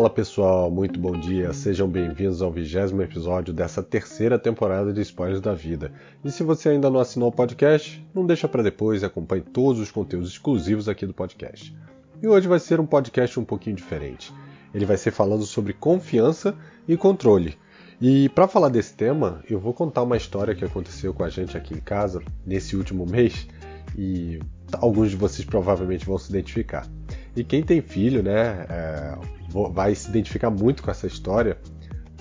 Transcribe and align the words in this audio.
Fala 0.00 0.08
pessoal, 0.08 0.70
muito 0.70 0.98
bom 0.98 1.12
dia, 1.12 1.52
sejam 1.52 1.86
bem-vindos 1.86 2.40
ao 2.40 2.50
vigésimo 2.50 3.02
episódio 3.02 3.52
dessa 3.52 3.82
terceira 3.82 4.38
temporada 4.38 4.94
de 4.94 5.02
Spoilers 5.02 5.42
da 5.42 5.52
Vida. 5.52 5.92
E 6.24 6.30
se 6.30 6.42
você 6.42 6.70
ainda 6.70 6.88
não 6.88 7.00
assinou 7.00 7.28
o 7.28 7.32
podcast, 7.32 8.02
não 8.14 8.24
deixa 8.24 8.48
para 8.48 8.62
depois 8.62 9.02
e 9.02 9.04
acompanhe 9.04 9.42
todos 9.42 9.78
os 9.78 9.90
conteúdos 9.90 10.30
exclusivos 10.30 10.88
aqui 10.88 11.04
do 11.04 11.12
podcast. 11.12 11.76
E 12.22 12.26
hoje 12.26 12.48
vai 12.48 12.58
ser 12.58 12.80
um 12.80 12.86
podcast 12.86 13.38
um 13.38 13.44
pouquinho 13.44 13.76
diferente. 13.76 14.32
Ele 14.72 14.86
vai 14.86 14.96
ser 14.96 15.10
falando 15.10 15.44
sobre 15.44 15.74
confiança 15.74 16.56
e 16.88 16.96
controle. 16.96 17.58
E 18.00 18.30
para 18.30 18.48
falar 18.48 18.70
desse 18.70 18.94
tema, 18.94 19.44
eu 19.50 19.60
vou 19.60 19.74
contar 19.74 20.02
uma 20.02 20.16
história 20.16 20.54
que 20.54 20.64
aconteceu 20.64 21.12
com 21.12 21.24
a 21.24 21.28
gente 21.28 21.58
aqui 21.58 21.74
em 21.74 21.80
casa 21.80 22.22
nesse 22.46 22.74
último 22.74 23.04
mês 23.04 23.46
e 23.94 24.40
alguns 24.72 25.10
de 25.10 25.16
vocês 25.16 25.46
provavelmente 25.46 26.06
vão 26.06 26.16
se 26.16 26.30
identificar. 26.30 26.88
E 27.36 27.44
quem 27.44 27.62
tem 27.62 27.82
filho, 27.82 28.22
né, 28.22 28.64
é, 28.66 29.39
vai 29.72 29.94
se 29.94 30.08
identificar 30.08 30.50
muito 30.50 30.82
com 30.82 30.90
essa 30.90 31.06
história, 31.06 31.58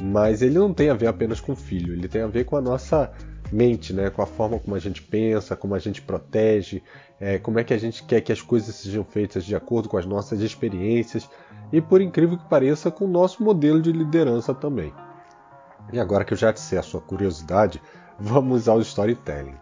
mas 0.01 0.41
ele 0.41 0.57
não 0.57 0.73
tem 0.73 0.89
a 0.89 0.93
ver 0.93 1.07
apenas 1.07 1.39
com 1.39 1.53
o 1.53 1.55
filho, 1.55 1.93
ele 1.93 2.07
tem 2.07 2.21
a 2.21 2.27
ver 2.27 2.45
com 2.45 2.55
a 2.55 2.61
nossa 2.61 3.11
mente, 3.52 3.93
né, 3.93 4.09
com 4.09 4.21
a 4.21 4.25
forma 4.25 4.59
como 4.59 4.75
a 4.75 4.79
gente 4.79 5.02
pensa, 5.02 5.55
como 5.55 5.73
a 5.75 5.79
gente 5.79 6.02
protege, 6.02 6.83
é, 7.19 7.38
como 7.38 7.59
é 7.59 7.63
que 7.63 7.73
a 7.73 7.77
gente 7.77 8.03
quer 8.03 8.21
que 8.21 8.31
as 8.31 8.41
coisas 8.41 8.75
sejam 8.75 9.03
feitas 9.03 9.43
de 9.43 9.55
acordo 9.55 9.89
com 9.89 9.97
as 9.97 10.05
nossas 10.05 10.39
experiências 10.41 11.29
e, 11.71 11.81
por 11.81 12.02
incrível 12.02 12.38
que 12.38 12.47
pareça, 12.47 12.91
com 12.91 13.05
o 13.05 13.09
nosso 13.09 13.43
modelo 13.43 13.81
de 13.81 13.91
liderança 13.91 14.53
também. 14.53 14.93
E 15.91 15.99
agora 15.99 16.23
que 16.23 16.33
eu 16.33 16.38
já 16.38 16.52
disse 16.52 16.77
a 16.77 16.83
sua 16.83 17.02
curiosidade, 17.02 17.81
vamos 18.19 18.67
ao 18.67 18.80
storytelling. 18.81 19.55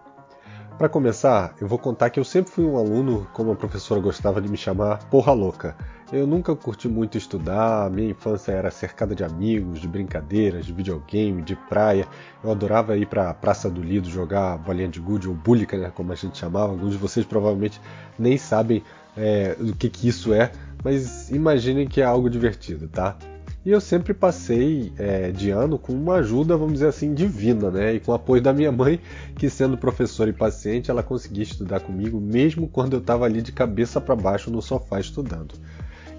Para 0.77 0.89
começar, 0.89 1.55
eu 1.59 1.67
vou 1.67 1.79
contar 1.79 2.09
que 2.09 2.19
eu 2.19 2.23
sempre 2.23 2.51
fui 2.51 2.65
um 2.65 2.77
aluno, 2.77 3.27
como 3.33 3.51
a 3.51 3.55
professora 3.55 3.99
gostava 3.99 4.39
de 4.39 4.49
me 4.49 4.57
chamar, 4.57 5.09
porra 5.09 5.33
louca. 5.33 5.75
Eu 6.09 6.25
nunca 6.25 6.55
curti 6.55 6.87
muito 6.87 7.17
estudar, 7.17 7.89
minha 7.91 8.11
infância 8.11 8.53
era 8.53 8.71
cercada 8.71 9.13
de 9.13 9.25
amigos, 9.25 9.81
de 9.81 9.89
brincadeiras, 9.89 10.65
de 10.65 10.71
videogame, 10.71 11.41
de 11.41 11.53
praia. 11.53 12.07
Eu 12.41 12.49
adorava 12.49 12.95
ir 12.95 13.07
para 13.07 13.29
a 13.29 13.33
Praça 13.33 13.69
do 13.69 13.81
Lido 13.81 14.09
jogar 14.09 14.57
bolinha 14.57 14.87
de 14.87 15.01
gude 15.01 15.27
ou 15.27 15.35
bulica, 15.35 15.77
né, 15.77 15.91
como 15.93 16.13
a 16.13 16.15
gente 16.15 16.37
chamava. 16.37 16.71
Alguns 16.71 16.93
de 16.93 16.97
vocês 16.97 17.25
provavelmente 17.25 17.81
nem 18.17 18.37
sabem 18.37 18.81
é, 19.17 19.55
do 19.55 19.75
que, 19.75 19.89
que 19.89 20.07
isso 20.07 20.33
é, 20.33 20.49
mas 20.81 21.29
imaginem 21.29 21.85
que 21.85 21.99
é 21.99 22.05
algo 22.05 22.29
divertido, 22.29 22.87
tá? 22.87 23.17
E 23.65 23.69
eu 23.69 23.81
sempre 23.81 24.13
passei 24.13 24.93
é, 24.97 25.29
de 25.29 25.49
ano 25.49 25.77
com 25.77 25.91
uma 25.91 26.15
ajuda, 26.15 26.55
vamos 26.55 26.75
dizer 26.75 26.87
assim, 26.87 27.13
divina, 27.13 27.69
né? 27.69 27.95
E 27.95 27.99
com 27.99 28.13
o 28.13 28.15
apoio 28.15 28.41
da 28.41 28.53
minha 28.53 28.71
mãe, 28.71 29.01
que 29.35 29.49
sendo 29.49 29.77
professora 29.77 30.29
e 30.29 30.33
paciente, 30.33 30.89
ela 30.89 31.03
conseguia 31.03 31.43
estudar 31.43 31.81
comigo, 31.81 32.21
mesmo 32.21 32.69
quando 32.69 32.93
eu 32.93 32.99
estava 32.99 33.25
ali 33.25 33.41
de 33.41 33.51
cabeça 33.51 33.99
para 33.99 34.15
baixo 34.15 34.49
no 34.49 34.61
sofá 34.61 35.01
estudando. 35.01 35.53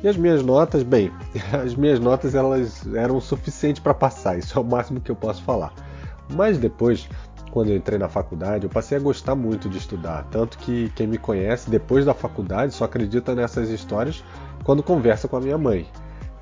E 0.02 0.08
as 0.08 0.16
minhas 0.16 0.44
notas, 0.44 0.82
bem, 0.82 1.10
as 1.52 1.74
minhas 1.74 1.98
notas 1.98 2.34
elas 2.34 2.86
eram 2.94 3.20
suficientes 3.20 3.82
para 3.82 3.92
passar, 3.92 4.38
isso 4.38 4.56
é 4.56 4.62
o 4.62 4.64
máximo 4.64 5.00
que 5.00 5.10
eu 5.10 5.16
posso 5.16 5.42
falar. 5.42 5.72
Mas 6.30 6.58
depois, 6.58 7.08
quando 7.50 7.70
eu 7.70 7.77
entrei 7.77 7.98
na 7.98 8.08
faculdade, 8.08 8.64
eu 8.64 8.70
passei 8.70 8.98
a 8.98 9.00
gostar 9.00 9.34
muito 9.34 9.68
de 9.68 9.78
estudar, 9.78 10.24
tanto 10.30 10.56
que 10.58 10.90
quem 10.90 11.06
me 11.06 11.18
conhece 11.18 11.68
depois 11.68 12.05
da 12.05 12.14
faculdade 12.14 12.74
só 12.74 12.84
acredita 12.84 13.34
nessas 13.34 13.70
histórias 13.70 14.22
quando 14.62 14.82
conversa 14.82 15.27
com 15.27 15.36
a 15.36 15.40
minha 15.40 15.58
mãe. 15.58 15.86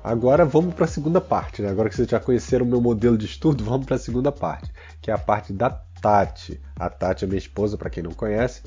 Agora 0.03 0.45
vamos 0.45 0.73
para 0.73 0.85
a 0.85 0.87
segunda 0.87 1.19
parte, 1.19 1.61
né? 1.61 1.69
Agora 1.69 1.89
que 1.89 1.95
vocês 1.95 2.07
já 2.07 2.19
conheceram 2.19 2.65
o 2.65 2.69
meu 2.69 2.79
modelo 2.79 3.17
de 3.17 3.25
estudo, 3.25 3.63
vamos 3.65 3.85
para 3.85 3.95
a 3.95 3.99
segunda 3.99 4.31
parte, 4.31 4.71
que 5.01 5.09
é 5.09 5.13
a 5.13 5.17
parte 5.17 5.51
da 5.51 5.69
Tati. 5.69 6.61
A 6.79 6.89
Tati 6.89 7.25
é 7.25 7.27
minha 7.27 7.39
esposa, 7.39 7.75
para 7.75 7.89
quem 7.89 8.03
não 8.03 8.11
conhece, 8.11 8.61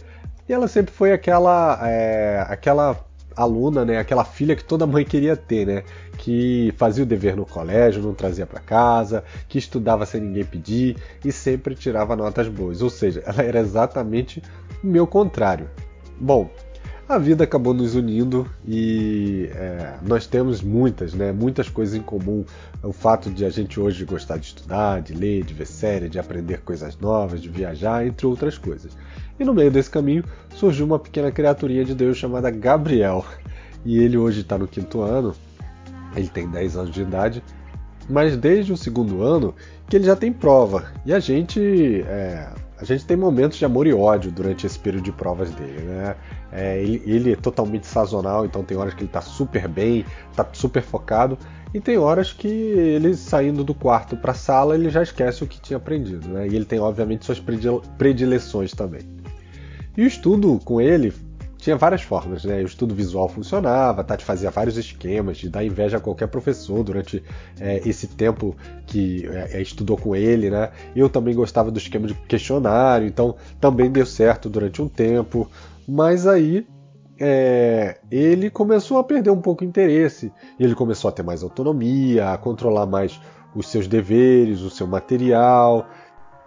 e 0.49 0.53
ela 0.53 0.67
sempre 0.67 0.93
foi 0.93 1.13
aquela, 1.13 1.79
é, 1.89 2.45
aquela 2.49 2.99
aluna, 3.43 3.85
né? 3.85 3.99
Aquela 3.99 4.25
filha 4.25 4.55
que 4.57 4.65
toda 4.65 4.87
mãe 4.87 5.05
queria 5.05 5.37
ter, 5.37 5.67
né? 5.67 5.85
Que 6.19 6.73
fazia 6.77 7.05
o 7.05 7.07
dever 7.07 7.37
no 7.37 7.47
colégio, 7.47 8.03
não 8.03 8.15
trazia 8.15 8.47
para 8.47 8.61
casa, 8.61 9.25
que 9.49 9.59
estudava 9.59 10.05
sem 10.07 10.21
ninguém 10.21 10.45
pedir 10.45 10.97
e 11.25 11.33
sempre 11.33 11.75
tirava 11.75 12.15
notas 12.17 12.49
boas. 12.49 12.83
Ou 12.83 12.91
seja, 12.91 13.23
ela 13.27 13.43
era 13.43 13.61
exatamente 13.61 14.43
o 14.83 14.87
meu 14.87 15.07
contrário. 15.07 15.69
Bom, 16.21 16.51
a 17.11 17.19
vida 17.19 17.43
acabou 17.43 17.75
nos 17.75 17.97
unindo 17.97 18.49
e 18.65 19.51
é, 19.53 19.95
nós 20.01 20.29
temos 20.29 20.63
muitas, 20.63 21.13
né, 21.13 21.33
muitas 21.33 21.69
coisas 21.69 21.97
em 21.97 22.01
comum. 22.01 22.45
O 22.85 22.93
fato 22.93 23.29
de 23.33 23.45
a 23.45 23.51
gente 23.51 23.81
hoje 23.81 24.05
gostar 24.05 24.37
de 24.37 24.47
estudar, 24.47 25.03
de 25.03 25.13
ler, 25.13 25.43
de 25.43 25.53
ver 25.53 25.67
série, 25.67 26.09
de 26.09 26.21
aprender 26.21 26.61
coisas 26.61 26.97
novas, 26.97 27.43
de 27.43 27.49
viajar, 27.49 28.07
entre 28.07 28.27
outras 28.29 28.57
coisas. 28.57 28.97
E 29.41 29.45
no 29.45 29.55
meio 29.55 29.71
desse 29.71 29.89
caminho 29.89 30.23
surgiu 30.51 30.85
uma 30.85 30.99
pequena 30.99 31.33
criaturinha 31.33 31.83
de 31.83 31.95
Deus 31.95 32.19
chamada 32.19 32.51
Gabriel. 32.51 33.25
E 33.87 33.99
ele 33.99 34.19
hoje 34.19 34.43
está 34.43 34.59
no 34.59 34.69
quinto 34.69 35.01
ano, 35.01 35.35
ele 36.15 36.29
tem 36.29 36.47
10 36.47 36.77
anos 36.77 36.91
de 36.91 37.01
idade, 37.01 37.43
mas 38.07 38.37
desde 38.37 38.71
o 38.71 38.77
segundo 38.77 39.23
ano 39.23 39.55
que 39.89 39.97
ele 39.97 40.05
já 40.05 40.15
tem 40.15 40.31
prova. 40.31 40.93
E 41.07 41.15
a 41.15 41.19
gente 41.19 42.05
é, 42.07 42.51
a 42.77 42.85
gente 42.85 43.07
tem 43.07 43.17
momentos 43.17 43.57
de 43.57 43.65
amor 43.65 43.87
e 43.87 43.95
ódio 43.95 44.31
durante 44.31 44.67
esse 44.67 44.79
período 44.79 45.05
de 45.05 45.13
provas 45.13 45.51
dele, 45.53 45.81
né? 45.85 46.17
É, 46.53 46.83
ele, 46.83 47.03
ele, 47.07 47.33
é 47.33 47.37
totalmente 47.37 47.87
sazonal, 47.87 48.45
então 48.45 48.63
tem 48.63 48.77
horas 48.77 48.93
que 48.93 49.05
ele 49.05 49.11
tá 49.11 49.23
super 49.23 49.67
bem, 49.69 50.05
tá 50.37 50.47
super 50.53 50.83
focado, 50.83 51.39
e 51.73 51.81
tem 51.81 51.97
horas 51.97 52.33
que 52.33 52.49
ele 52.49 53.15
saindo 53.15 53.65
do 53.65 53.75
quarto 53.75 54.17
para 54.17 54.33
a 54.33 54.35
sala 54.35 54.75
ele 54.75 54.91
já 54.91 55.03
esquece 55.03 55.43
o 55.43 55.47
que 55.47 55.61
tinha 55.61 55.79
aprendido, 55.79 56.29
né? 56.29 56.47
E 56.47 56.55
ele 56.55 56.67
tem 56.67 56.79
obviamente 56.79 57.25
suas 57.25 57.43
predileções 57.97 58.73
também. 58.73 59.20
E 59.97 60.03
o 60.03 60.07
estudo 60.07 60.61
com 60.65 60.81
ele 60.81 61.13
tinha 61.61 61.77
várias 61.77 62.03
formas, 62.03 62.45
né? 62.45 62.63
O 62.63 62.67
estudo 62.67 62.95
visual 62.95 63.29
funcionava, 63.29 64.03
Tati 64.03 64.25
fazia 64.25 64.51
vários 64.51 64.77
esquemas 64.77 65.37
de 65.37 65.49
dar 65.49 65.65
inveja 65.65 65.99
a 65.99 66.01
qualquer 66.01 66.27
professor 66.29 66.83
durante 66.83 67.23
é, 67.61 67.87
esse 67.87 68.07
tempo 68.07 68.57
que 68.87 69.27
é, 69.27 69.59
é, 69.59 69.63
estudou 69.63 69.97
com 69.97 70.17
ele, 70.17 70.51
né? 70.51 70.71
Eu 70.97 71.09
também 71.09 71.35
gostava 71.35 71.71
do 71.71 71.79
esquema 71.79 72.07
de 72.07 72.15
questionário, 72.15 73.07
então 73.07 73.37
também 73.61 73.91
deu 73.91 74.07
certo 74.07 74.49
durante 74.49 74.81
um 74.81 74.89
tempo, 74.89 75.49
mas 75.87 76.27
aí 76.27 76.67
é, 77.19 77.99
ele 78.11 78.49
começou 78.49 78.99
a 78.99 79.05
perder 79.05 79.31
um 79.31 79.41
pouco 79.41 79.63
o 79.63 79.67
interesse, 79.67 80.33
ele 80.59 80.75
começou 80.75 81.11
a 81.11 81.13
ter 81.13 81.23
mais 81.23 81.43
autonomia, 81.43 82.33
a 82.33 82.39
controlar 82.39 82.87
mais 82.87 83.21
os 83.55 83.69
seus 83.69 83.87
deveres, 83.87 84.63
o 84.63 84.71
seu 84.71 84.87
material, 84.87 85.87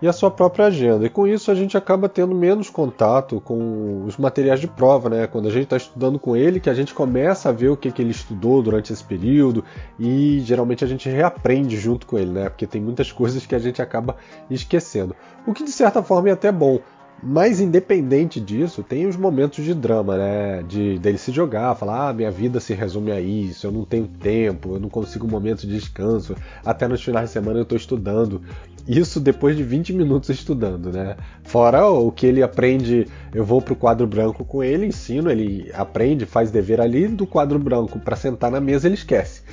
e 0.04 0.08
a 0.08 0.12
sua 0.12 0.30
própria 0.30 0.66
agenda. 0.66 1.06
E 1.06 1.10
com 1.10 1.26
isso 1.26 1.50
a 1.50 1.56
gente 1.56 1.78
acaba 1.78 2.10
tendo 2.10 2.36
menos 2.36 2.70
contato 2.70 3.40
com 3.40 4.04
os 4.04 4.18
materiais 4.18 4.60
de 4.60 4.68
prova, 4.68 5.08
né? 5.08 5.28
Quando 5.28 5.48
a 5.48 5.50
gente 5.50 5.64
está 5.64 5.78
estudando 5.78 6.20
com 6.20 6.36
ele, 6.36 6.60
que 6.60 6.70
a 6.70 6.74
gente 6.74 6.94
começa 6.94 7.48
a 7.48 7.54
ver 7.54 7.70
o 7.70 7.78
que, 7.78 7.90
que 7.90 8.02
ele 8.02 8.12
estudou 8.12 8.62
durante 8.62 8.92
esse 8.92 9.02
período 9.02 9.64
e 9.98 10.42
geralmente 10.42 10.84
a 10.84 10.88
gente 10.88 11.08
reaprende 11.08 11.78
junto 11.78 12.06
com 12.06 12.18
ele, 12.18 12.32
né? 12.32 12.50
Porque 12.50 12.68
tem 12.68 12.82
muitas 12.82 13.14
coisas 13.16 13.46
que 13.46 13.56
a 13.56 13.60
gente 13.60 13.82
acaba 13.82 14.18
esquecendo. 14.52 15.16
O 15.48 15.54
que 15.54 15.64
de 15.64 15.72
certa 15.72 16.04
forma 16.04 16.28
é 16.28 16.34
até 16.34 16.52
bom, 16.52 16.82
mas 17.26 17.62
independente 17.62 18.40
disso, 18.42 18.84
tem 18.84 19.08
os 19.08 19.16
momentos 19.16 19.64
de 19.64 19.74
drama, 19.74 20.18
né? 20.18 20.64
De 20.64 21.00
dele 21.00 21.18
se 21.18 21.32
jogar, 21.32 21.74
falar, 21.76 22.10
ah, 22.10 22.14
minha 22.14 22.30
vida 22.30 22.60
se 22.60 22.74
resume 22.74 23.12
a 23.12 23.22
isso, 23.22 23.66
eu 23.66 23.72
não 23.72 23.86
tenho 23.86 24.08
tempo, 24.08 24.76
eu 24.76 24.80
não 24.80 24.90
consigo 24.90 25.26
um 25.26 25.30
momento 25.30 25.66
de 25.66 25.74
descanso, 25.74 26.36
até 26.66 26.88
nos 26.88 27.02
finais 27.02 27.30
de 27.30 27.34
semana 27.34 27.60
eu 27.60 27.64
estou 27.64 27.78
estudando. 27.78 28.42
Isso 28.86 29.22
depois 29.22 29.56
de 29.56 29.64
20 29.64 29.94
minutos 29.94 30.30
estudando, 30.30 30.92
né? 30.92 31.16
Fora 31.44 31.88
o 31.88 32.12
que 32.12 32.26
ele 32.26 32.44
aprende, 32.44 33.08
eu 33.34 33.46
vou 33.46 33.62
pro 33.62 33.76
quadro 33.76 34.06
branco 34.06 34.44
com 34.44 34.62
ele, 34.62 34.88
ensino, 34.88 35.32
ele 35.32 35.72
aprende, 35.74 36.26
faz 36.26 36.52
dever 36.52 36.82
ali 36.82 37.08
do 37.08 37.26
quadro 37.26 37.58
branco 37.58 38.00
para 38.00 38.18
sentar 38.18 38.52
na 38.52 38.60
mesa 38.60 38.88
ele 38.88 38.96
esquece. 38.96 39.44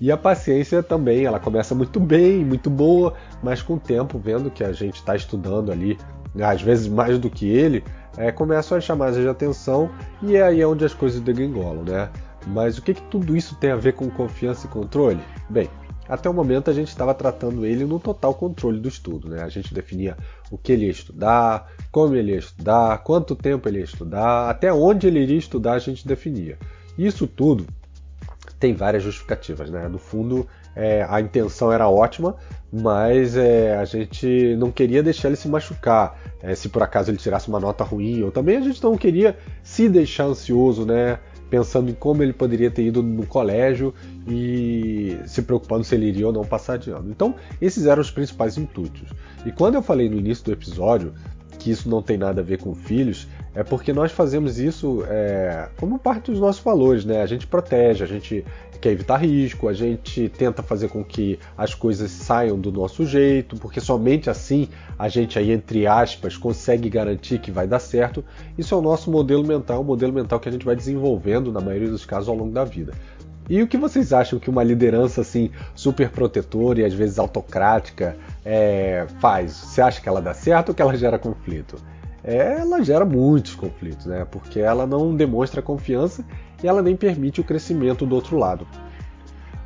E 0.00 0.10
a 0.10 0.16
paciência 0.16 0.82
também, 0.82 1.26
ela 1.26 1.38
começa 1.38 1.74
muito 1.74 2.00
bem, 2.00 2.44
muito 2.44 2.70
boa, 2.70 3.14
mas 3.42 3.62
com 3.62 3.74
o 3.74 3.78
tempo, 3.78 4.18
vendo 4.18 4.50
que 4.50 4.64
a 4.64 4.72
gente 4.72 4.96
está 4.96 5.14
estudando 5.14 5.70
ali 5.70 5.96
às 6.40 6.62
vezes 6.62 6.86
mais 6.86 7.18
do 7.18 7.30
que 7.30 7.48
ele, 7.48 7.82
é, 8.16 8.30
começam 8.30 8.76
as 8.76 8.84
chamadas 8.84 9.16
de 9.16 9.28
atenção 9.28 9.90
e 10.22 10.36
é 10.36 10.42
aí 10.42 10.64
onde 10.64 10.84
as 10.84 10.94
coisas 10.94 11.20
degringolam, 11.20 11.82
né? 11.84 12.10
Mas 12.46 12.78
o 12.78 12.82
que, 12.82 12.94
que 12.94 13.02
tudo 13.02 13.36
isso 13.36 13.54
tem 13.56 13.70
a 13.70 13.76
ver 13.76 13.92
com 13.92 14.08
confiança 14.10 14.66
e 14.66 14.70
controle? 14.70 15.20
Bem, 15.48 15.68
até 16.08 16.28
o 16.28 16.34
momento 16.34 16.70
a 16.70 16.72
gente 16.72 16.88
estava 16.88 17.14
tratando 17.14 17.64
ele 17.64 17.84
no 17.84 18.00
total 18.00 18.34
controle 18.34 18.80
do 18.80 18.88
estudo, 18.88 19.28
né? 19.28 19.42
A 19.42 19.48
gente 19.48 19.72
definia 19.72 20.16
o 20.50 20.58
que 20.58 20.72
ele 20.72 20.86
ia 20.86 20.90
estudar, 20.90 21.70
como 21.92 22.16
ele 22.16 22.32
ia 22.32 22.38
estudar, 22.38 22.98
quanto 23.04 23.36
tempo 23.36 23.68
ele 23.68 23.78
ia 23.78 23.84
estudar, 23.84 24.50
até 24.50 24.72
onde 24.72 25.06
ele 25.06 25.20
iria 25.20 25.38
estudar 25.38 25.74
a 25.74 25.78
gente 25.78 26.06
definia. 26.06 26.58
Isso 26.98 27.26
tudo 27.26 27.66
tem 28.58 28.74
várias 28.74 29.02
justificativas, 29.02 29.70
né? 29.70 29.86
No 29.88 29.98
fundo, 29.98 30.46
é, 30.80 31.06
a 31.06 31.20
intenção 31.20 31.70
era 31.70 31.86
ótima, 31.90 32.36
mas 32.72 33.36
é, 33.36 33.76
a 33.76 33.84
gente 33.84 34.56
não 34.56 34.72
queria 34.72 35.02
deixar 35.02 35.28
ele 35.28 35.36
se 35.36 35.46
machucar. 35.46 36.18
É, 36.42 36.54
se 36.54 36.70
por 36.70 36.82
acaso 36.82 37.10
ele 37.10 37.18
tirasse 37.18 37.48
uma 37.48 37.60
nota 37.60 37.84
ruim, 37.84 38.22
ou 38.22 38.30
também 38.30 38.56
a 38.56 38.62
gente 38.62 38.82
não 38.82 38.96
queria 38.96 39.36
se 39.62 39.90
deixar 39.90 40.24
ansioso, 40.24 40.86
né? 40.86 41.18
Pensando 41.50 41.90
em 41.90 41.94
como 41.94 42.22
ele 42.22 42.32
poderia 42.32 42.70
ter 42.70 42.84
ido 42.84 43.02
no 43.02 43.26
colégio 43.26 43.92
e 44.26 45.18
se 45.26 45.42
preocupando 45.42 45.84
se 45.84 45.94
ele 45.94 46.06
iria 46.06 46.26
ou 46.28 46.32
não 46.32 46.46
passar 46.46 46.78
de 46.78 46.90
ano. 46.90 47.10
Então, 47.10 47.34
esses 47.60 47.84
eram 47.84 48.00
os 48.00 48.10
principais 48.10 48.56
intuitos. 48.56 49.10
E 49.44 49.52
quando 49.52 49.74
eu 49.74 49.82
falei 49.82 50.08
no 50.08 50.16
início 50.16 50.44
do 50.46 50.52
episódio 50.52 51.12
que 51.58 51.70
isso 51.70 51.90
não 51.90 52.00
tem 52.00 52.16
nada 52.16 52.40
a 52.40 52.44
ver 52.44 52.58
com 52.58 52.74
filhos, 52.74 53.28
é 53.54 53.64
porque 53.64 53.92
nós 53.92 54.12
fazemos 54.12 54.58
isso 54.58 55.04
é, 55.08 55.68
como 55.76 55.98
parte 55.98 56.30
dos 56.30 56.38
nossos 56.38 56.62
valores, 56.62 57.04
né? 57.04 57.20
A 57.20 57.26
gente 57.26 57.46
protege, 57.46 58.04
a 58.04 58.06
gente 58.06 58.44
quer 58.80 58.92
evitar 58.92 59.16
risco, 59.16 59.68
a 59.68 59.72
gente 59.72 60.28
tenta 60.28 60.62
fazer 60.62 60.88
com 60.88 61.04
que 61.04 61.38
as 61.58 61.74
coisas 61.74 62.10
saiam 62.10 62.58
do 62.58 62.70
nosso 62.70 63.04
jeito, 63.04 63.56
porque 63.56 63.80
somente 63.80 64.30
assim 64.30 64.68
a 64.98 65.08
gente 65.08 65.38
aí, 65.38 65.50
entre 65.50 65.86
aspas, 65.86 66.36
consegue 66.36 66.88
garantir 66.88 67.40
que 67.40 67.50
vai 67.50 67.66
dar 67.66 67.80
certo. 67.80 68.24
Isso 68.56 68.74
é 68.74 68.78
o 68.78 68.82
nosso 68.82 69.10
modelo 69.10 69.44
mental, 69.44 69.80
o 69.80 69.84
modelo 69.84 70.12
mental 70.12 70.38
que 70.38 70.48
a 70.48 70.52
gente 70.52 70.64
vai 70.64 70.76
desenvolvendo, 70.76 71.52
na 71.52 71.60
maioria 71.60 71.90
dos 71.90 72.06
casos, 72.06 72.28
ao 72.28 72.36
longo 72.36 72.52
da 72.52 72.64
vida. 72.64 72.92
E 73.48 73.60
o 73.60 73.66
que 73.66 73.76
vocês 73.76 74.12
acham 74.12 74.38
que 74.38 74.48
uma 74.48 74.62
liderança 74.62 75.22
assim 75.22 75.50
super 75.74 76.08
protetora 76.10 76.82
e 76.82 76.84
às 76.84 76.94
vezes 76.94 77.18
autocrática 77.18 78.16
é, 78.44 79.06
faz? 79.18 79.52
Você 79.52 79.82
acha 79.82 80.00
que 80.00 80.08
ela 80.08 80.22
dá 80.22 80.32
certo 80.32 80.68
ou 80.68 80.74
que 80.74 80.80
ela 80.80 80.96
gera 80.96 81.18
conflito? 81.18 81.76
Ela 82.22 82.82
gera 82.82 83.04
muitos 83.04 83.54
conflitos, 83.54 84.06
né? 84.06 84.26
Porque 84.30 84.60
ela 84.60 84.86
não 84.86 85.14
demonstra 85.14 85.62
confiança 85.62 86.24
e 86.62 86.68
ela 86.68 86.82
nem 86.82 86.96
permite 86.96 87.40
o 87.40 87.44
crescimento 87.44 88.04
do 88.06 88.14
outro 88.14 88.36
lado. 88.36 88.66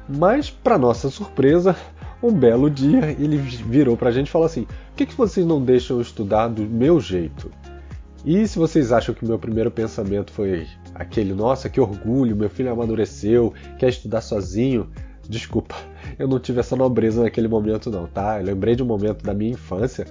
Mas, 0.09 0.51
para 0.51 0.79
nossa 0.79 1.11
surpresa, 1.11 1.75
um 2.23 2.33
belo 2.33 2.71
dia 2.71 3.17
ele 3.19 3.37
virou 3.37 3.97
para 3.97 4.11
a 4.11 4.13
gente 4.13 4.29
e 4.29 4.31
falou 4.31 4.47
assim: 4.47 4.65
Por 4.65 4.97
que, 4.97 5.07
que 5.07 5.15
vocês 5.15 5.45
não 5.47 5.63
deixam 5.63 5.97
eu 5.97 6.03
estudar 6.03 6.49
do 6.49 6.63
meu 6.63 7.01
jeito? 7.01 7.51
E 8.25 8.47
se 8.49 8.59
vocês 8.59 8.91
acham 8.91 9.15
que 9.15 9.25
o 9.25 9.29
meu 9.29 9.39
primeiro 9.39 9.71
pensamento 9.71 10.33
foi 10.33 10.67
aquele, 10.95 11.35
nossa, 11.35 11.69
que 11.69 11.79
orgulho, 11.79 12.35
meu 12.35 12.49
filho 12.49 12.73
amadureceu, 12.73 13.53
quer 13.79 13.91
estudar 13.91 14.23
sozinho, 14.23 14.89
desculpa, 15.29 15.75
eu 16.19 16.27
não 16.27 16.39
tive 16.39 16.61
essa 16.61 16.75
nobreza 16.75 17.23
naquele 17.23 17.49
momento 17.49 17.91
não, 17.91 18.07
tá? 18.07 18.41
Eu 18.41 18.47
lembrei 18.47 18.75
de 18.75 18.83
um 18.83 18.87
momento 18.87 19.23
da 19.23 19.35
minha 19.35 19.53
infância 19.53 20.07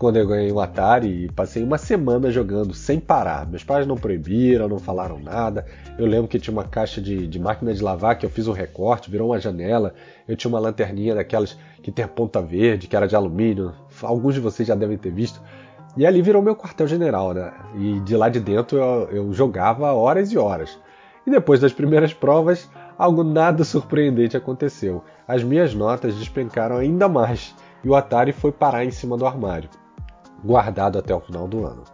quando 0.00 0.16
eu 0.16 0.26
ganhei 0.26 0.50
um 0.50 0.58
Atari 0.58 1.26
e 1.26 1.28
passei 1.30 1.62
uma 1.62 1.76
semana 1.76 2.30
jogando 2.30 2.72
sem 2.72 2.98
parar. 2.98 3.46
Meus 3.46 3.62
pais 3.62 3.86
não 3.86 3.98
proibiram, 3.98 4.66
não 4.66 4.78
falaram 4.78 5.20
nada. 5.20 5.66
Eu 5.98 6.06
lembro 6.06 6.26
que 6.26 6.38
tinha 6.38 6.52
uma 6.52 6.64
caixa 6.64 7.02
de, 7.02 7.26
de 7.26 7.38
máquina 7.38 7.74
de 7.74 7.82
lavar 7.82 8.16
que 8.16 8.24
eu 8.24 8.30
fiz 8.30 8.48
um 8.48 8.52
recorte, 8.52 9.10
virou 9.10 9.28
uma 9.28 9.38
janela. 9.38 9.92
Eu 10.26 10.34
tinha 10.36 10.48
uma 10.48 10.58
lanterninha 10.58 11.14
daquelas 11.14 11.54
que 11.82 11.92
tem 11.92 12.02
a 12.02 12.08
ponta 12.08 12.40
verde, 12.40 12.86
que 12.86 12.96
era 12.96 13.06
de 13.06 13.14
alumínio. 13.14 13.74
Alguns 14.02 14.32
de 14.32 14.40
vocês 14.40 14.66
já 14.66 14.74
devem 14.74 14.96
ter 14.96 15.12
visto. 15.12 15.38
E 15.94 16.06
ali 16.06 16.22
virou 16.22 16.40
meu 16.40 16.56
quartel-general, 16.56 17.34
né? 17.34 17.52
E 17.76 18.00
de 18.00 18.16
lá 18.16 18.30
de 18.30 18.40
dentro 18.40 18.78
eu, 18.78 19.08
eu 19.10 19.32
jogava 19.34 19.92
horas 19.92 20.32
e 20.32 20.38
horas. 20.38 20.78
E 21.26 21.30
depois 21.30 21.60
das 21.60 21.74
primeiras 21.74 22.14
provas, 22.14 22.70
algo 22.96 23.22
nada 23.22 23.64
surpreendente 23.64 24.34
aconteceu. 24.34 25.04
As 25.28 25.44
minhas 25.44 25.74
notas 25.74 26.14
despencaram 26.14 26.76
ainda 26.76 27.06
mais 27.06 27.54
e 27.84 27.88
o 27.90 27.94
Atari 27.94 28.32
foi 28.32 28.50
parar 28.50 28.82
em 28.82 28.90
cima 28.90 29.18
do 29.18 29.26
armário 29.26 29.68
guardado 30.44 30.98
até 30.98 31.14
o 31.14 31.20
final 31.20 31.46
do 31.46 31.66
ano. 31.66 31.84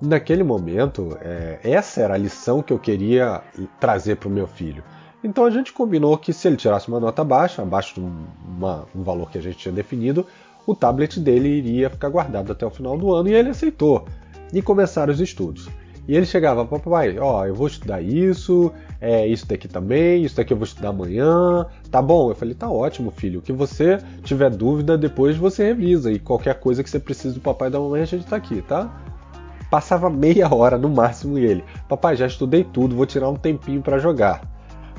Naquele 0.00 0.42
momento, 0.42 1.16
é, 1.20 1.58
essa 1.62 2.00
era 2.00 2.14
a 2.14 2.18
lição 2.18 2.62
que 2.62 2.72
eu 2.72 2.78
queria 2.78 3.42
trazer 3.80 4.16
para 4.16 4.28
o 4.28 4.32
meu 4.32 4.46
filho. 4.46 4.82
Então 5.22 5.46
a 5.46 5.50
gente 5.50 5.72
combinou 5.72 6.18
que 6.18 6.32
se 6.32 6.46
ele 6.46 6.56
tirasse 6.56 6.88
uma 6.88 7.00
nota 7.00 7.24
baixa, 7.24 7.62
abaixo 7.62 7.94
de 7.94 8.00
um, 8.00 8.26
uma, 8.46 8.84
um 8.94 9.02
valor 9.02 9.30
que 9.30 9.38
a 9.38 9.42
gente 9.42 9.56
tinha 9.56 9.72
definido, 9.72 10.26
o 10.66 10.74
tablet 10.74 11.18
dele 11.18 11.48
iria 11.48 11.88
ficar 11.88 12.08
guardado 12.08 12.52
até 12.52 12.66
o 12.66 12.70
final 12.70 12.98
do 12.98 13.14
ano 13.14 13.28
e 13.28 13.34
ele 13.34 13.50
aceitou. 13.50 14.04
E 14.52 14.60
começaram 14.60 15.12
os 15.12 15.20
estudos. 15.20 15.68
E 16.06 16.14
ele 16.14 16.26
chegava, 16.26 16.66
papai, 16.66 17.18
ó, 17.18 17.46
eu 17.46 17.54
vou 17.54 17.66
estudar 17.66 18.02
isso, 18.02 18.70
é, 19.00 19.26
isso 19.26 19.46
daqui 19.48 19.66
também, 19.66 20.22
isso 20.22 20.36
daqui 20.36 20.52
eu 20.52 20.56
vou 20.56 20.64
estudar 20.64 20.90
amanhã, 20.90 21.66
tá 21.90 22.02
bom? 22.02 22.30
Eu 22.30 22.34
falei, 22.34 22.54
tá 22.54 22.68
ótimo, 22.68 23.10
filho. 23.10 23.38
O 23.38 23.42
que 23.42 23.52
você 23.52 23.98
tiver 24.22 24.50
dúvida, 24.50 24.98
depois 24.98 25.36
você 25.36 25.64
revisa. 25.64 26.12
E 26.12 26.18
qualquer 26.18 26.60
coisa 26.60 26.82
que 26.82 26.90
você 26.90 27.00
precise 27.00 27.34
do 27.34 27.40
papai 27.40 27.68
e 27.68 27.70
da 27.70 27.80
mamãe, 27.80 28.02
a 28.02 28.06
gente 28.06 28.26
tá 28.26 28.36
aqui, 28.36 28.60
tá? 28.60 29.02
Passava 29.70 30.10
meia 30.10 30.54
hora 30.54 30.76
no 30.76 30.90
máximo 30.90 31.38
e 31.38 31.46
ele, 31.46 31.64
papai, 31.88 32.16
já 32.16 32.26
estudei 32.26 32.64
tudo, 32.64 32.94
vou 32.94 33.06
tirar 33.06 33.30
um 33.30 33.36
tempinho 33.36 33.80
para 33.80 33.98
jogar. 33.98 34.42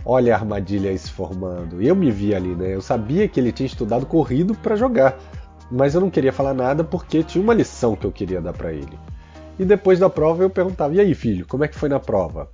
Olha 0.04 0.34
a 0.36 0.38
armadilha 0.38 0.96
se 0.98 1.12
formando. 1.12 1.81
Eu 1.81 1.96
me 1.96 2.10
vi 2.10 2.34
ali, 2.34 2.56
né? 2.56 2.74
Eu 2.74 2.81
sabia 2.81 3.28
que 3.28 3.40
ele 3.40 3.52
tinha 3.52 3.68
estudado 3.68 4.07
corrido 4.07 4.56
para 4.56 4.75
jogar, 4.75 5.18
mas 5.72 5.94
eu 5.94 6.02
não 6.02 6.10
queria 6.10 6.34
falar 6.34 6.54
nada 6.54 6.84
porque 6.84 7.24
tinha 7.24 7.44
uma 7.44 7.54
lição 7.54 7.96
que 7.96 8.06
eu 8.06 8.12
queria 8.12 8.42
dar 8.42 8.54
para 8.54 8.74
ele. 8.74 8.98
E 9.57 9.66
depois 9.66 10.00
da 10.00 10.10
prova 10.10 10.44
eu 10.44 10.50
perguntava: 10.50 10.94
E 10.94 11.00
aí, 11.00 11.13
filho, 11.13 11.46
como 11.48 11.63
é 11.63 11.68
que 11.68 11.78
foi 11.78 11.90
na 11.90 12.00
prova? 12.00 12.50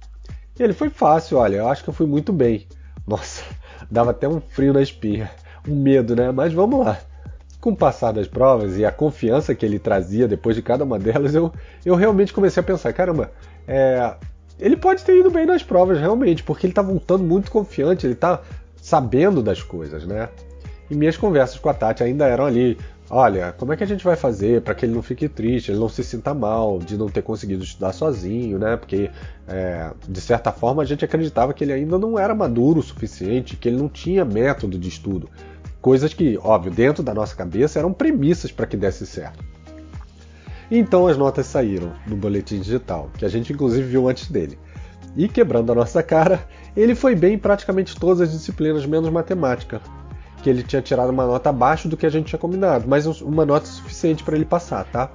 E 0.60 0.64
ele 0.64 0.74
foi 0.74 0.90
fácil, 0.90 1.38
olha, 1.38 1.58
eu 1.58 1.68
acho 1.68 1.84
que 1.84 1.90
eu 1.90 1.94
fui 1.94 2.06
muito 2.06 2.32
bem. 2.32 2.68
Nossa, 3.08 3.44
dava 3.90 4.12
até 4.12 4.28
um 4.28 4.40
frio 4.40 4.74
na 4.74 4.82
espinha, 4.82 5.32
um 5.68 5.76
medo, 5.76 6.16
né? 6.16 6.32
Mas 6.32 6.54
vamos 6.54 6.86
lá. 6.86 7.00
Com 7.60 7.72
o 7.72 7.76
passar 7.76 8.12
das 8.12 8.28
provas 8.28 8.78
e 8.78 8.86
a 8.86 8.92
confiança 8.92 9.54
que 9.54 9.66
ele 9.66 9.78
trazia 9.78 10.28
depois 10.28 10.56
de 10.56 10.62
cada 10.62 10.84
uma 10.84 10.98
delas, 10.98 11.36
eu, 11.36 11.52
eu 11.86 11.96
realmente 11.96 12.34
comecei 12.34 12.62
a 12.62 12.64
pensar: 12.64 12.92
caramba, 12.94 13.32
é, 13.68 14.16
ele 14.60 14.78
pode 14.78 15.04
ter 15.04 15.20
ido 15.20 15.32
bem 15.32 15.46
nas 15.46 15.64
provas, 15.64 16.00
realmente, 16.00 16.44
porque 16.44 16.66
ele 16.66 16.72
está 16.72 16.82
voltando 16.82 17.24
muito 17.24 17.52
confiante, 17.52 18.06
ele 18.06 18.14
está 18.14 18.42
sabendo 18.76 19.42
das 19.42 19.62
coisas, 19.62 20.06
né? 20.06 20.30
E 20.90 20.96
minhas 20.96 21.18
conversas 21.18 21.58
com 21.58 21.70
a 21.70 21.74
Tati 21.74 22.04
ainda 22.04 22.28
eram 22.28 22.46
ali 22.46 22.78
olha, 23.12 23.54
como 23.58 23.74
é 23.74 23.78
que 23.78 23.84
a 23.84 23.88
gente 23.88 24.04
vai 24.06 24.16
fazer 24.16 24.62
para 24.62 24.74
que 24.74 24.86
ele 24.86 24.94
não 24.94 25.02
fique 25.02 25.28
triste, 25.28 25.70
ele 25.70 25.80
não 25.80 25.90
se 25.90 26.02
sinta 26.02 26.34
mal 26.34 26.80
de 26.80 26.98
não 26.98 27.10
ter 27.10 27.22
conseguido 27.22 27.62
estudar 27.64 27.92
sozinho, 27.92 28.58
né? 28.58 28.78
Porque 28.78 29.12
é, 29.48 29.92
de 30.08 30.22
certa 30.22 30.52
forma 30.52 30.82
a 30.82 30.86
gente 30.86 31.04
acreditava 31.04 31.54
que 31.54 31.64
ele 31.64 31.74
ainda 31.74 32.00
não 32.00 32.18
era 32.18 32.34
maduro 32.34 32.80
o 32.80 32.84
suficiente, 32.84 33.58
que 33.58 33.68
ele 33.68 33.78
não 33.78 33.90
tinha 33.90 34.24
método 34.24 34.80
de 34.80 34.88
estudo. 34.88 35.30
Coisas 35.82 36.14
que, 36.14 36.40
óbvio, 36.42 36.72
dentro 36.72 37.04
da 37.04 37.14
nossa 37.14 37.36
cabeça 37.36 37.80
eram 37.80 37.92
premissas 37.92 38.52
para 38.52 38.66
que 38.66 38.78
desse 38.78 39.06
certo. 39.06 39.44
Então 40.70 41.06
as 41.06 41.18
notas 41.18 41.48
saíram 41.48 41.92
no 42.08 42.16
boletim 42.16 42.62
digital, 42.62 43.10
que 43.18 43.26
a 43.26 43.30
gente 43.30 43.52
inclusive 43.52 43.86
viu 43.86 44.08
antes 44.08 44.32
dele. 44.32 44.58
E 45.18 45.28
quebrando 45.28 45.70
a 45.74 45.76
nossa 45.76 46.02
cara, 46.02 46.48
ele 46.78 46.96
foi 46.96 47.14
bem 47.14 47.34
em 47.34 47.38
praticamente 47.38 48.00
todas 48.00 48.22
as 48.22 48.32
disciplinas, 48.32 48.86
menos 48.86 49.10
matemática, 49.10 49.82
que 50.42 50.50
ele 50.50 50.64
tinha 50.64 50.82
tirado 50.82 51.10
uma 51.10 51.26
nota 51.26 51.50
abaixo 51.50 51.88
do 51.88 51.96
que 51.96 52.06
a 52.06 52.10
gente 52.10 52.28
tinha 52.28 52.40
combinado, 52.40 52.86
mas 52.88 53.06
uma 53.22 53.46
nota 53.46 53.66
suficiente 53.66 54.24
para 54.24 54.36
ele 54.36 54.46
passar, 54.46 54.86
tá? 54.86 55.10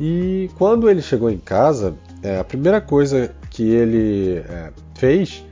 E 0.00 0.50
quando 0.56 0.88
ele 0.88 1.02
chegou 1.02 1.30
em 1.30 1.38
casa, 1.38 1.94
é, 2.22 2.38
a 2.38 2.44
primeira 2.44 2.80
coisa 2.80 3.34
que 3.50 3.62
ele 3.62 4.38
é, 4.48 4.72
fez 4.94 5.44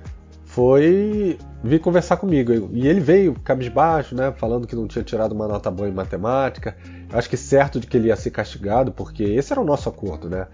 foi 0.45 1.39
vir 1.63 1.79
conversar 1.79 2.17
comigo. 2.17 2.71
E 2.73 2.89
ele 2.89 3.01
veio 3.01 3.35
cabisbaixo, 3.45 4.15
né, 4.15 4.33
falando 4.37 4.67
que 4.67 4.75
não 4.75 4.89
tinha 4.89 5.05
tirado 5.05 5.33
uma 5.33 5.47
nota 5.47 5.71
boa 5.71 5.89
em 5.89 5.93
matemática. 5.93 6.77
Acho 7.13 7.29
que 7.29 7.37
certo 7.37 7.79
de 7.79 7.87
que 7.87 7.97
ele 7.97 8.09
ia 8.09 8.17
ser 8.17 8.31
castigado, 8.31 8.91
porque 8.91 9.23
esse 9.23 9.53
era 9.53 9.61
o 9.61 9.65
nosso 9.65 9.89
acordo, 9.89 10.29
né? 10.29 10.47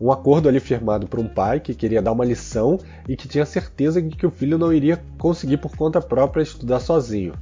Um 0.00 0.12
acordo 0.12 0.48
ali 0.48 0.60
firmado 0.60 1.06
por 1.06 1.18
um 1.18 1.28
pai 1.28 1.60
que 1.60 1.74
queria 1.74 2.02
dar 2.02 2.12
uma 2.12 2.24
lição 2.24 2.78
e 3.08 3.16
que 3.16 3.26
tinha 3.26 3.44
certeza 3.44 4.00
de 4.00 4.14
que 4.14 4.26
o 4.26 4.30
filho 4.30 4.58
não 4.58 4.72
iria 4.72 5.02
conseguir 5.16 5.56
por 5.56 5.74
conta 5.76 6.00
própria 6.00 6.42
estudar 6.42 6.80
sozinho 6.80 7.32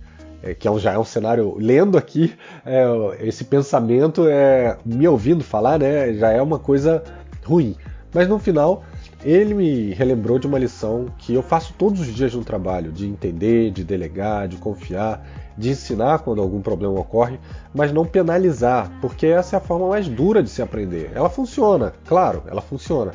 é, 0.43 0.55
que 0.55 0.69
é 0.69 0.79
já 0.79 0.93
é 0.93 0.99
um 0.99 1.05
cenário 1.05 1.57
lendo 1.59 1.97
aqui 1.97 2.35
é, 2.65 2.85
esse 3.21 3.45
pensamento 3.45 4.27
é 4.29 4.79
me 4.85 5.07
ouvindo 5.09 5.43
falar 5.43 5.79
né 5.79 6.13
já 6.15 6.31
é 6.31 6.41
uma 6.41 6.59
coisa 6.59 7.03
ruim. 7.45 7.77
Mas 8.13 8.29
no 8.29 8.39
final 8.39 8.83
ele 9.25 9.55
me 9.55 9.93
relembrou 9.93 10.39
de 10.39 10.47
uma 10.47 10.59
lição 10.59 11.07
que 11.19 11.35
eu 11.35 11.43
faço 11.43 11.75
todos 11.77 12.01
os 12.01 12.09
dias 12.09 12.35
no 12.35 12.45
trabalho 12.45 12.93
de 12.93 13.07
entender 13.07 13.71
de 13.71 13.85
delegar 13.85 14.49
de 14.49 14.57
confiar 14.57 15.27
de 15.57 15.71
ensinar 15.71 16.19
quando 16.21 16.43
algum 16.43 16.61
problema 16.61 16.99
ocorre 16.99 17.39
mas 17.75 17.93
não 17.93 18.05
penalizar 18.05 18.91
porque 19.01 19.27
essa 19.27 19.57
é 19.57 19.59
a 19.59 19.61
forma 19.61 19.89
mais 19.89 20.09
dura 20.09 20.43
de 20.43 20.51
se 20.51 20.63
aprender. 20.63 21.11
Ela 21.15 21.29
funciona 21.29 21.93
claro 22.07 22.43
ela 22.47 22.61
funciona 22.61 23.13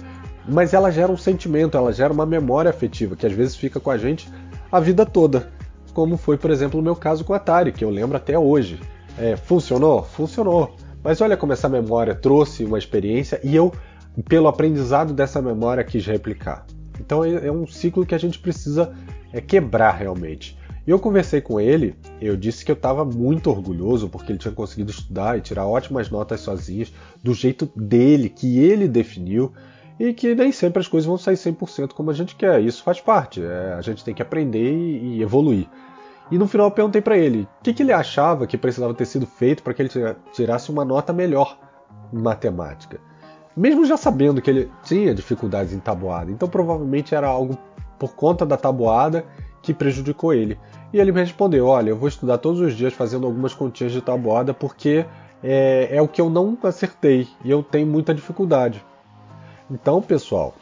mas 0.48 0.74
ela 0.74 0.92
gera 0.92 1.12
um 1.12 1.18
sentimento 1.18 1.78
ela 1.78 1.94
gera 1.94 2.12
uma 2.12 2.26
memória 2.26 2.70
afetiva 2.70 3.16
que 3.16 3.26
às 3.26 3.34
vezes 3.34 3.56
fica 3.56 3.80
com 3.80 3.92
a 3.92 3.98
gente 3.98 4.30
a 4.72 4.80
vida 4.80 5.06
toda 5.06 5.61
como 5.94 6.18
foi, 6.18 6.38
por 6.38 6.52
exemplo, 6.52 6.80
o 6.80 6.84
meu 6.84 6.96
caso 6.96 7.24
com 7.24 7.34
o 7.34 7.36
Atari, 7.36 7.72
que 7.72 7.84
eu 7.84 7.90
lembro 7.90 8.18
até 8.18 8.38
hoje. 8.38 8.80
É, 9.18 9.36
funcionou? 9.36 10.04
Funcionou. 10.04 10.76
Mas 11.04 11.20
olha 11.22 11.36
como 11.36 11.54
essa 11.54 11.68
memória 11.68 12.16
trouxe 12.16 12.64
uma 12.64 12.78
experiência 12.78 13.40
e 13.44 13.56
eu, 13.56 13.74
pelo 14.28 14.48
aprendizado 14.48 15.14
dessa 15.14 15.42
memória, 15.42 15.84
quis 15.84 16.06
replicar. 16.06 16.66
Então 17.00 17.24
é, 17.24 17.48
é 17.48 17.52
um 17.52 17.66
ciclo 17.66 18.06
que 18.06 18.16
a 18.16 18.18
gente 18.18 18.40
precisa 18.40 18.94
é, 19.34 19.42
quebrar 19.42 19.92
realmente. 19.92 20.58
E 20.86 20.90
eu 20.90 21.00
conversei 21.00 21.42
com 21.42 21.60
ele, 21.60 21.96
eu 22.20 22.36
disse 22.36 22.66
que 22.66 22.72
eu 22.72 22.76
estava 22.76 23.06
muito 23.06 23.52
orgulhoso 23.52 24.10
porque 24.10 24.32
ele 24.32 24.40
tinha 24.40 24.54
conseguido 24.54 24.90
estudar 24.90 25.38
e 25.38 25.42
tirar 25.42 25.68
ótimas 25.68 26.10
notas 26.10 26.42
sozinho, 26.42 26.88
do 27.24 27.34
jeito 27.36 27.72
dele, 27.76 28.30
que 28.30 28.60
ele 28.60 28.88
definiu, 28.88 29.54
e 30.02 30.16
que 30.16 30.34
nem 30.34 30.52
sempre 30.52 30.80
as 30.80 30.88
coisas 30.88 31.06
vão 31.06 31.16
sair 31.16 31.36
100% 31.36 31.94
como 31.94 32.10
a 32.10 32.14
gente 32.14 32.36
quer. 32.36 32.60
Isso 32.60 32.82
faz 32.82 33.00
parte, 33.00 33.40
é, 33.40 33.76
a 33.78 33.82
gente 33.82 34.04
tem 34.04 34.16
que 34.16 34.22
aprender 34.22 34.74
e, 34.74 35.18
e 35.18 35.22
evoluir. 35.22 35.70
E 36.32 36.40
no 36.40 36.48
final 36.48 36.68
eu 36.68 36.72
perguntei 36.72 37.02
para 37.02 37.16
ele 37.16 37.48
o 37.60 37.64
que, 37.64 37.72
que, 37.72 37.84
ele 37.84 37.94
achava 37.94 38.48
que 38.48 38.58
precisava 38.58 38.96
ter 38.96 39.06
sido 39.06 39.28
feito 39.28 39.62
para 39.62 39.76
que 39.76 39.82
ele 39.84 39.90
tirasse 40.34 40.72
uma 40.72 40.84
nota 40.84 41.14
melhor 41.14 41.56
em 42.12 42.20
matemática. 42.20 43.00
Mesmo 43.56 43.86
já 43.86 43.96
sabendo 43.96 44.42
que 44.42 44.50
ele 44.50 44.72
tinha 44.84 45.14
dificuldades 45.14 45.72
em 45.72 45.80
tabuada, 45.80 46.32
então 46.32 46.50
provavelmente 46.50 47.14
era 47.14 47.28
algo 47.28 47.56
por 48.00 48.16
conta 48.16 48.44
da 48.44 48.58
tabuada 48.58 49.24
que 49.62 49.72
prejudicou 49.72 50.34
ele. 50.34 50.58
E 50.92 51.00
ele 51.00 51.12
me 51.12 51.20
respondeu: 51.20 51.68
Olha, 51.68 51.92
eu 51.92 51.98
vou 51.98 52.08
estudar 52.08 52.40
todos 52.40 52.60
os 52.60 52.74
dias 52.74 52.94
fazendo 52.94 53.28
algumas 53.28 53.54
continhas 53.54 53.94
de 53.94 54.02
tabuada 54.02 54.52
porque 54.52 55.06
é, 55.44 55.90
é 55.92 56.02
o 56.02 56.08
que 56.08 56.20
eu 56.22 56.30
não 56.30 56.58
acertei 56.64 57.28
e 57.44 57.52
eu 57.52 57.62
tenho 57.62 57.86
muita 57.86 58.16
dificuldade. 58.16 58.84
Então, 59.72 60.02
pessoal, 60.02 60.54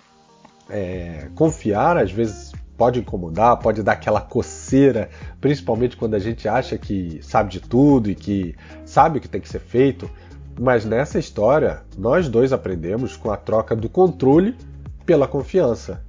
é, 0.70 1.30
confiar 1.34 1.98
às 1.98 2.12
vezes 2.12 2.52
pode 2.78 3.00
incomodar, 3.00 3.58
pode 3.58 3.82
dar 3.82 3.94
aquela 3.94 4.22
coceira, 4.22 5.10
principalmente 5.42 5.98
quando 5.98 6.14
a 6.14 6.20
gente 6.20 6.48
acha 6.48 6.78
que 6.78 7.20
sabe 7.24 7.50
de 7.50 7.60
tudo 7.60 8.10
e 8.10 8.16
que 8.16 8.56
sabe 8.86 9.18
o 9.18 9.22
que 9.22 9.28
tem 9.28 9.42
que 9.42 9.50
ser 9.50 9.60
feito. 9.60 10.10
Mas 10.58 10.86
nessa 10.86 11.18
história, 11.18 11.82
nós 11.98 12.30
dois 12.30 12.54
aprendemos 12.54 13.18
com 13.18 13.32
a 13.32 13.38
troca 13.38 13.76
do 13.76 13.90
controle 13.90 14.56
pela 15.06 15.28
confiança. 15.28 16.06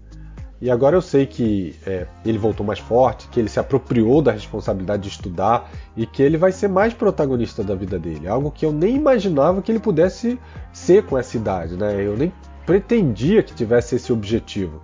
E 0.61 0.71
agora 0.71 0.95
eu 0.95 1.01
sei 1.01 1.25
que 1.25 1.75
é, 1.87 2.07
ele 2.25 2.37
voltou 2.37 2.67
mais 2.67 2.79
forte, 2.79 3.29
que 3.29 3.41
ele 3.41 3.49
se 3.49 3.59
apropriou 3.59 4.21
da 4.21 4.31
responsabilidade 4.31 5.05
de 5.05 5.09
estudar 5.09 5.71
e 5.97 6.05
que 6.05 6.23
ele 6.23 6.37
vai 6.37 6.53
ser 6.53 6.69
mais 6.69 6.93
protagonista 6.93 7.65
da 7.65 7.75
vida 7.75 7.99
dele. 7.99 8.29
Algo 8.29 8.51
que 8.51 8.67
eu 8.67 8.73
nem 8.73 8.95
imaginava 8.95 9.63
que 9.63 9.73
ele 9.73 9.79
pudesse 9.79 10.39
ser 10.71 11.07
com 11.07 11.17
essa 11.17 11.37
idade, 11.37 11.77
né? 11.77 12.05
Eu 12.05 12.15
nem 12.15 12.31
pretendia 12.71 13.43
que 13.43 13.53
tivesse 13.53 13.97
esse 13.97 14.13
objetivo. 14.13 14.81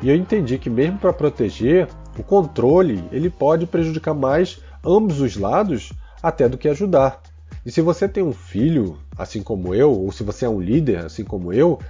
E 0.00 0.08
eu 0.08 0.14
entendi 0.14 0.56
que 0.56 0.70
mesmo 0.70 0.98
para 0.98 1.12
proteger, 1.12 1.88
o 2.16 2.22
controle 2.22 3.02
ele 3.10 3.28
pode 3.28 3.66
prejudicar 3.66 4.14
mais 4.14 4.60
ambos 4.84 5.20
os 5.20 5.36
lados 5.36 5.92
até 6.22 6.48
do 6.48 6.56
que 6.56 6.68
ajudar. 6.68 7.20
E 7.66 7.72
se 7.72 7.80
você 7.80 8.08
tem 8.08 8.22
um 8.22 8.32
filho, 8.32 8.96
assim 9.18 9.42
como 9.42 9.74
eu, 9.74 9.90
ou 9.90 10.12
se 10.12 10.22
você 10.22 10.44
é 10.44 10.48
um 10.48 10.60
líder, 10.60 10.98
assim 10.98 11.24
como 11.24 11.52
eu, 11.52 11.80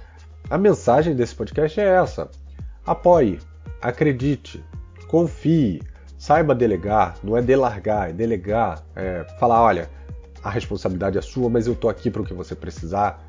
a 0.49 0.57
mensagem 0.57 1.15
desse 1.15 1.35
podcast 1.35 1.79
é 1.79 1.89
essa 1.95 2.27
Apoie, 2.83 3.39
acredite, 3.79 4.63
confie, 5.07 5.79
saiba 6.17 6.55
delegar, 6.55 7.17
não 7.23 7.37
é 7.37 7.41
delargar, 7.43 8.09
é 8.09 8.13
delegar, 8.13 8.83
é 8.95 9.23
falar, 9.39 9.61
olha, 9.61 9.91
a 10.43 10.49
responsabilidade 10.49 11.19
é 11.19 11.21
sua, 11.21 11.51
mas 11.51 11.67
eu 11.67 11.73
estou 11.73 11.87
aqui 11.87 12.09
para 12.09 12.23
o 12.23 12.25
que 12.25 12.33
você 12.33 12.55
precisar 12.55 13.24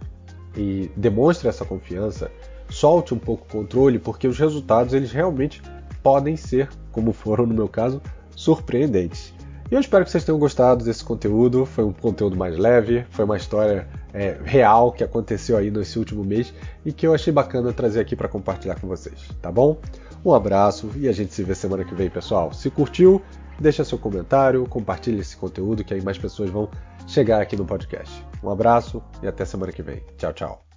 e 0.57 0.91
demonstre 0.97 1.49
essa 1.49 1.65
confiança, 1.65 2.31
solte 2.69 3.15
um 3.15 3.19
pouco 3.19 3.45
o 3.45 3.49
controle, 3.49 3.99
porque 3.99 4.27
os 4.27 4.39
resultados 4.39 4.95
eles 4.95 5.13
realmente 5.13 5.63
podem 6.03 6.37
ser, 6.37 6.69
como 6.91 7.13
foram 7.13 7.47
no 7.47 7.55
meu 7.55 7.69
caso, 7.69 8.01
surpreendentes. 8.35 9.35
E 9.71 9.75
eu 9.75 9.81
espero 9.81 10.05
que 10.05 10.11
vocês 10.11 10.23
tenham 10.23 10.39
gostado 10.39 10.85
desse 10.85 11.03
conteúdo. 11.03 11.67
Foi 11.67 11.83
um 11.83 11.93
conteúdo 11.93 12.37
mais 12.37 12.57
leve, 12.57 13.05
foi 13.11 13.25
uma 13.25 13.37
história 13.37 13.89
é, 14.15 14.39
real 14.45 14.93
que 14.93 15.03
aconteceu 15.03 15.57
aí 15.57 15.73
nesse 15.73 15.99
último 15.99 16.25
mês 16.25 16.55
e 16.85 16.93
que 16.93 17.07
eu 17.07 17.13
achei 17.13 17.33
bacana 17.33 17.73
trazer 17.73 18.01
aqui 18.01 18.15
para 18.15 18.29
compartilhar 18.29 18.81
com 18.81 18.87
vocês, 18.87 19.29
tá 19.43 19.51
bom? 19.51 19.79
Um 20.25 20.33
abraço 20.33 20.91
e 20.97 21.09
a 21.09 21.13
gente 21.13 21.35
se 21.35 21.43
vê 21.43 21.55
semana 21.55 21.85
que 21.85 21.95
vem, 21.95 22.09
pessoal. 22.09 22.53
Se 22.53 22.71
curtiu, 22.71 23.21
deixa 23.61 23.85
seu 23.85 23.99
comentário, 23.99 24.67
compartilhe 24.67 25.21
esse 25.21 25.37
conteúdo 25.37 25.85
que 25.85 25.95
aí 25.95 26.03
mais 26.03 26.19
pessoas 26.19 26.51
vão 26.51 26.69
chegar 27.07 27.41
aqui 27.41 27.57
no 27.57 27.65
podcast. 27.65 28.25
Um 28.43 28.51
abraço 28.51 29.03
e 29.23 29.27
até 29.27 29.45
semana 29.45 29.73
que 29.73 29.83
vem. 29.83 30.03
Tchau, 30.17 30.33
tchau. 30.33 30.76